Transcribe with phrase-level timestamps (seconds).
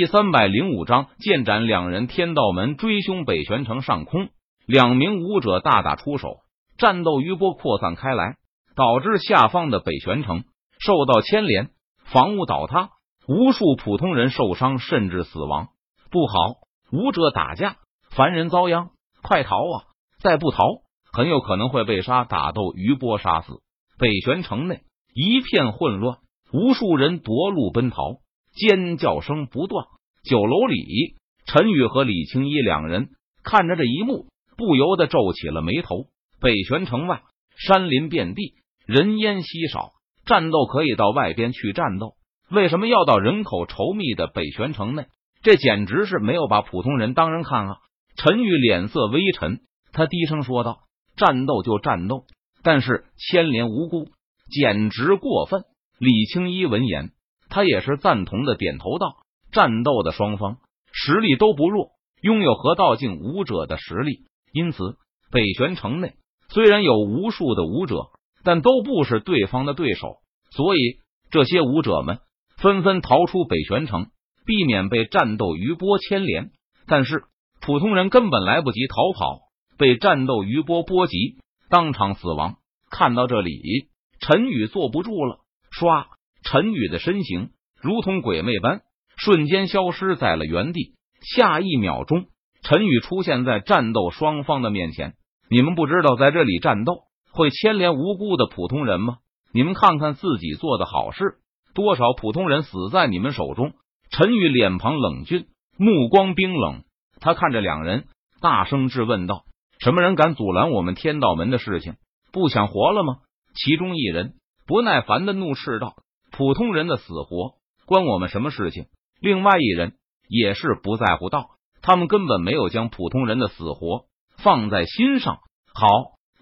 [0.00, 2.06] 第三百零五章，剑斩两人。
[2.06, 4.30] 天道门追凶，北玄城上空，
[4.66, 6.38] 两名武者大打出手，
[6.78, 8.36] 战斗余波扩散开来，
[8.74, 10.44] 导致下方的北玄城
[10.78, 11.68] 受到牵连，
[12.06, 12.88] 房屋倒塌，
[13.28, 15.68] 无数普通人受伤甚至死亡。
[16.10, 16.54] 不好，
[16.90, 17.76] 武者打架，
[18.08, 19.84] 凡人遭殃，快逃啊！
[20.22, 20.64] 再不逃，
[21.12, 22.24] 很有可能会被杀。
[22.24, 23.60] 打斗余波杀死，
[23.98, 24.80] 北玄城内
[25.12, 26.16] 一片混乱，
[26.54, 28.14] 无数人夺路奔逃。
[28.52, 29.86] 尖叫声不断，
[30.24, 33.10] 酒楼里，陈宇和李青衣两人
[33.42, 36.06] 看着这一幕，不由得皱起了眉头。
[36.40, 37.22] 北玄城外，
[37.56, 38.54] 山林遍地，
[38.86, 39.92] 人烟稀少，
[40.24, 42.14] 战斗可以到外边去战斗，
[42.50, 45.06] 为什么要到人口稠密的北玄城内？
[45.42, 47.76] 这简直是没有把普通人当人看啊！
[48.16, 49.60] 陈宇脸色微沉，
[49.92, 50.80] 他低声说道
[51.16, 52.24] ：“战斗就战斗，
[52.62, 54.10] 但是牵连无辜，
[54.50, 55.62] 简直过分。”
[55.98, 57.12] 李青衣闻言。
[57.50, 59.16] 他也是赞同的，点头道
[59.52, 60.58] ：“战斗的双方
[60.92, 61.90] 实力都不弱，
[62.22, 64.96] 拥有河道境武者的实力，因此
[65.32, 66.14] 北玄城内
[66.48, 68.10] 虽然有无数的武者，
[68.44, 70.18] 但都不是对方的对手。
[70.50, 72.20] 所以这些武者们
[72.56, 74.06] 纷纷逃出北玄城，
[74.46, 76.50] 避免被战斗余波牵连。
[76.86, 77.24] 但是
[77.60, 79.40] 普通人根本来不及逃跑，
[79.76, 82.56] 被战斗余波波及，当场死亡。
[82.90, 83.88] 看到这里，
[84.20, 85.40] 陈宇坐不住了，
[85.72, 86.06] 唰。”
[86.50, 88.80] 陈宇的身形如同鬼魅般
[89.16, 90.94] 瞬间消失在了原地。
[91.36, 92.24] 下一秒钟，
[92.64, 95.14] 陈宇出现在战斗双方的面前。
[95.48, 99.18] 你们不知道在这里战斗会牵连无辜的普通人吗？
[99.52, 101.36] 你们看看自己做的好事，
[101.72, 103.74] 多少普通人死在你们手中。
[104.10, 105.46] 陈宇脸庞冷峻，
[105.78, 106.82] 目光冰冷，
[107.20, 108.06] 他看着两人，
[108.40, 109.44] 大声质问道
[109.78, 111.94] ：“什么人敢阻拦我们天道门的事情？
[112.32, 113.18] 不想活了吗？”
[113.54, 114.34] 其中一人
[114.66, 115.94] 不耐烦的怒斥道。
[116.30, 117.54] 普通人的死活
[117.86, 118.86] 关我们什么事情？
[119.20, 119.94] 另外一人
[120.28, 121.50] 也是不在乎道，
[121.82, 124.06] 他们根本没有将普通人的死活
[124.38, 125.40] 放在心上。
[125.74, 125.86] 好，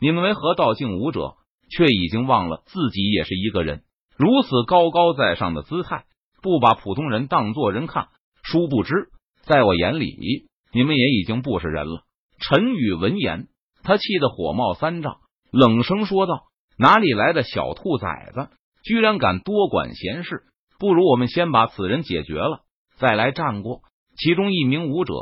[0.01, 1.37] 你们为何道境武者，
[1.71, 3.83] 却已经忘了自己也是一个人？
[4.17, 6.05] 如此高高在上的姿态，
[6.43, 8.09] 不把普通人当做人看。
[8.43, 9.11] 殊不知，
[9.43, 12.03] 在我眼里，你们也已经不是人了。
[12.39, 13.49] 陈宇闻言，
[13.83, 15.19] 他气得火冒三丈，
[15.51, 16.45] 冷声说道
[16.79, 18.49] ：“哪里来的小兔崽子？”
[18.85, 20.43] 居然敢多管闲事，
[20.79, 22.63] 不如我们先把此人解决了，
[22.99, 23.83] 再来战过。
[24.17, 25.15] 其中一名武者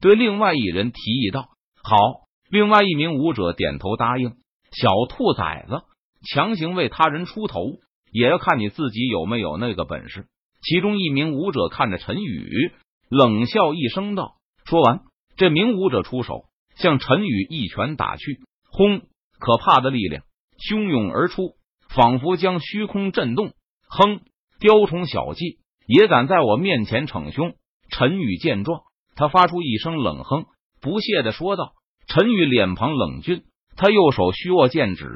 [0.00, 1.48] 对另外一人提议道
[1.82, 4.34] ：“好。”另外一名武者点头答应。
[4.70, 5.82] 小兔崽子，
[6.30, 7.78] 强行为他人出头，
[8.12, 10.26] 也要看你自己有没有那个本事。
[10.60, 12.70] 其中一名武者看着陈宇，
[13.08, 14.36] 冷笑一声道
[14.66, 15.00] ：“说完，
[15.36, 16.44] 这名武者出手，
[16.76, 18.40] 向陈宇一拳打去。
[18.70, 19.00] 轰！
[19.40, 20.22] 可怕的力量
[20.58, 21.54] 汹涌而出。”
[21.94, 23.52] 仿佛将虚空震动。
[23.88, 24.20] 哼，
[24.58, 27.54] 雕虫小技也敢在我面前逞凶！
[27.88, 28.82] 陈宇见状，
[29.14, 30.46] 他发出一声冷哼，
[30.80, 31.74] 不屑的说道
[32.08, 33.44] ：“陈宇脸庞冷峻，
[33.76, 35.06] 他右手虚握剑指，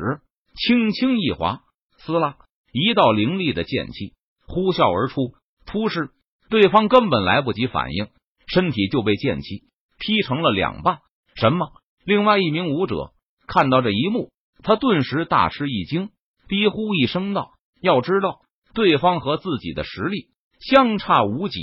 [0.55, 1.62] 轻轻一划，
[1.97, 2.37] 撕拉，
[2.72, 4.15] 一道凌厉的剑气
[4.47, 5.33] 呼啸而出。
[5.67, 6.11] 突施，
[6.49, 8.06] 对方根本来不及反应，
[8.47, 9.65] 身体就被剑气
[9.99, 11.00] 劈成了两半。
[11.34, 11.72] 什么？
[12.05, 13.12] 另外一名武者
[13.49, 14.31] 看到这一幕，
[14.62, 16.11] 他顿时大吃一惊。
[16.49, 18.41] 低呼一声道：“要知道，
[18.75, 20.29] 对方和自己的实力
[20.59, 21.61] 相差无几，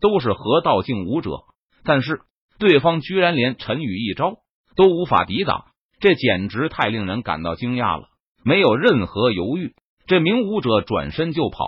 [0.00, 1.42] 都是河道境武者，
[1.84, 2.22] 但是
[2.58, 4.36] 对方居然连陈宇一招
[4.76, 5.64] 都无法抵挡，
[6.00, 8.08] 这简直太令人感到惊讶了。
[8.44, 9.74] 没有任何犹豫，
[10.06, 11.66] 这名武者转身就跑，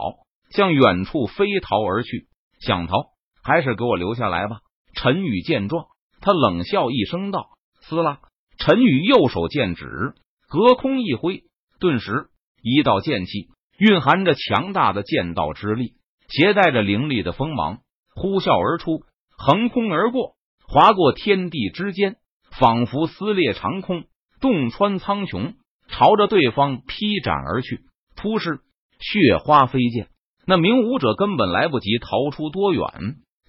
[0.51, 2.29] 向远处飞逃而去。
[2.61, 3.07] 想逃，
[3.43, 4.61] 还是给我留下来吧！”
[4.95, 5.87] 陈宇见状，
[6.21, 7.51] 他冷笑一声道
[7.83, 8.21] ：“撕拉！”
[8.59, 10.15] 陈宇右手剑指
[10.49, 11.43] 隔空一挥，
[11.79, 12.29] 顿时。
[12.69, 13.47] 一道剑气
[13.79, 15.93] 蕴含着强大的剑道之力，
[16.29, 17.79] 携带着凌厉的锋芒，
[18.13, 19.05] 呼啸而出，
[19.39, 20.35] 横空而过，
[20.67, 22.17] 划过天地之间，
[22.59, 24.07] 仿佛撕裂长空，
[24.41, 25.55] 洞穿苍穹，
[25.87, 27.83] 朝着对方劈斩而去。
[28.17, 28.59] 突施
[28.99, 30.09] 血花飞溅，
[30.45, 32.83] 那名武者根本来不及逃出多远，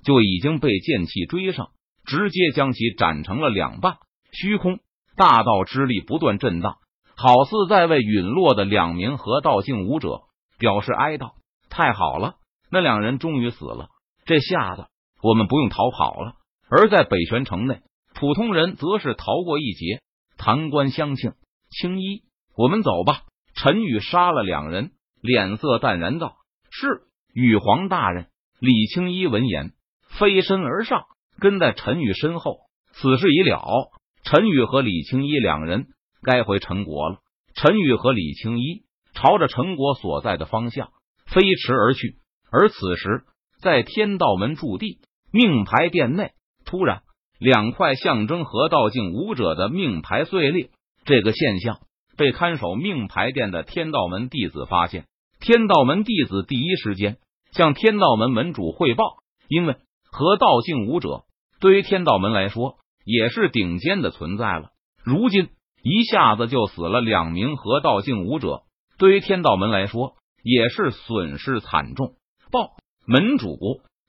[0.04, 1.70] 就已经被剑气追上，
[2.06, 3.98] 直接将其斩成了两半。
[4.32, 4.78] 虚空
[5.16, 6.76] 大道之力不断震荡。
[7.18, 10.22] 好似在为陨落的两名河道境武者
[10.60, 11.32] 表示哀悼。
[11.70, 12.36] 太好了，
[12.72, 13.90] 那两人终于死了，
[14.26, 14.86] 这下子
[15.22, 16.36] 我们不用逃跑了。
[16.70, 17.82] 而在北玄城内，
[18.14, 20.02] 普通人则是逃过一劫。
[20.38, 21.34] 弹冠相庆，
[21.72, 22.22] 青衣，
[22.56, 23.24] 我们走吧。
[23.56, 26.36] 陈宇杀了两人，脸色淡然道
[26.70, 27.02] ：“是
[27.34, 28.28] 羽皇大人。”
[28.62, 29.72] 李青衣闻言，
[30.20, 31.06] 飞身而上，
[31.40, 32.60] 跟在陈宇身后。
[32.94, 33.90] 此事已了，
[34.24, 35.88] 陈宇和李青衣两人。
[36.24, 37.18] 该回陈国了。
[37.56, 38.84] 陈宇和李青衣
[39.14, 40.90] 朝着陈国所在的方向
[41.26, 42.18] 飞驰而去。
[42.52, 43.24] 而此时，
[43.62, 45.00] 在天道门驻地，
[45.32, 46.32] 命牌殿内
[46.66, 47.02] 突然
[47.40, 50.70] 两块象征河道境武者的命牌碎裂，
[51.06, 51.80] 这个现象
[52.16, 55.06] 被看守命牌殿的天道门弟子发现。
[55.40, 57.18] 天道门弟子第一时间
[57.52, 59.18] 向天道门门主汇报，
[59.48, 59.76] 因为
[60.12, 61.26] 河道境武者
[61.60, 64.70] 对于天道门来说也是顶尖的存在了。
[65.04, 65.50] 如今
[65.82, 68.64] 一下子就死了两名河道境武者，
[68.98, 72.14] 对于天道门来说也是损失惨重。
[72.52, 72.72] 报
[73.06, 73.58] 门主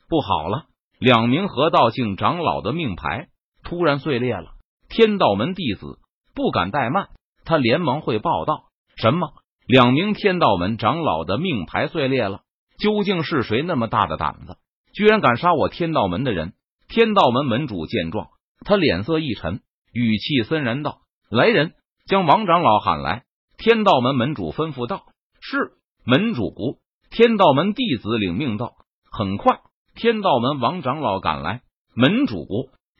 [0.08, 0.66] 不好了，
[0.98, 3.28] 两名河道境长老的命牌
[3.62, 4.52] 突然碎裂了。
[4.88, 5.98] 天道门弟子
[6.34, 7.08] 不敢怠慢，
[7.44, 8.64] 他连忙汇报道
[8.96, 9.28] ：“什么？”
[9.68, 12.40] 两名天道门长老的命牌碎裂了，
[12.78, 14.56] 究竟是谁那么大的胆子，
[14.94, 16.54] 居然敢杀我天道门的人？
[16.88, 18.28] 天道门门主见状，
[18.64, 19.60] 他脸色一沉，
[19.92, 21.74] 语气森然道：“来人，
[22.06, 23.24] 将王长老喊来。”
[23.58, 25.02] 天道门门主吩咐道
[25.40, 25.72] ：“是
[26.04, 26.78] 门主。”
[27.10, 28.74] 天道门弟子领命道
[29.10, 29.60] ：“很快，
[29.94, 31.62] 天道门王长老赶来。”
[31.94, 32.46] 门主，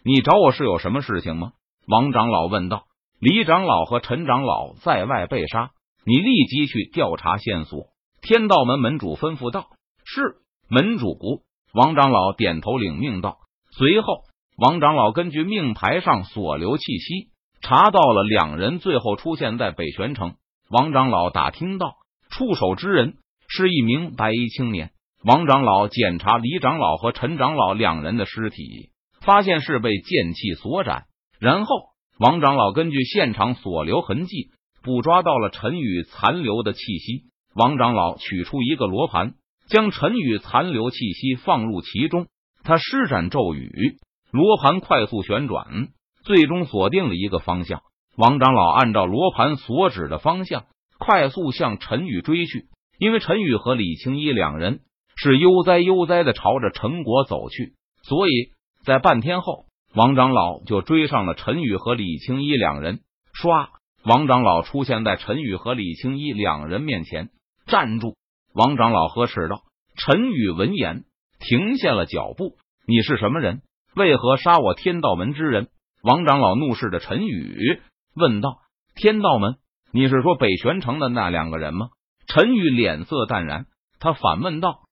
[0.04, 1.52] 你找我是有什么事情吗？
[1.86, 2.84] 王长老问道。
[3.20, 5.70] 李长老和陈长老在外被杀。
[6.04, 7.86] 你立即去调查线索。
[8.22, 9.68] 天道门门主吩咐道
[10.04, 10.36] ：“是
[10.68, 11.42] 门主。”
[11.74, 13.38] 王长老点头领命道。
[13.70, 14.22] 随后，
[14.56, 17.28] 王长老根据命牌上所留气息，
[17.60, 20.34] 查到了两人最后出现在北玄城。
[20.70, 21.94] 王长老打听到，
[22.30, 23.14] 出手之人
[23.48, 24.90] 是一名白衣青年。
[25.24, 28.90] 王长老检查李长老和陈长老两人的尸体，
[29.20, 31.04] 发现是被剑气所斩。
[31.40, 31.74] 然后，
[32.18, 34.50] 王长老根据现场所留痕迹。
[34.80, 39.34] 捕抓到了陈宇残留的气息，王长老取出一个罗盘，
[39.68, 42.26] 将陈宇残留气息放入其中。
[42.62, 43.98] 他施展咒语，
[44.30, 45.88] 罗盘快速旋转，
[46.28, 47.80] 最终锁定了一个方向。
[48.14, 50.66] 王长老按照罗盘所指的方向，
[50.98, 52.66] 快速向陈宇追去。
[52.98, 54.80] 因为陈宇和李青衣两人
[55.16, 57.72] 是悠哉悠哉的朝着陈国走去，
[58.02, 58.50] 所以
[58.84, 59.64] 在半天后，
[59.94, 63.00] 王长老就追上了陈宇和李青衣两人。
[63.32, 63.68] 唰。
[64.04, 67.30] 王长老出现在陈宇和李青衣两人面前，
[67.66, 68.16] 站住！
[68.52, 69.62] 王长老呵斥道。
[69.96, 71.04] 陈宇闻言
[71.40, 72.56] 停下了脚步。
[72.86, 73.62] 你是什么人？
[73.96, 75.68] 为何杀我天道门之人？
[76.08, 77.82] 王长老怒视着陈宇
[78.14, 78.62] 问道。
[78.94, 79.56] 天道门？
[79.92, 81.88] 你是说北玄城的那两个人吗？
[82.26, 83.66] 陈宇脸色淡然，
[84.00, 84.87] 他反问道。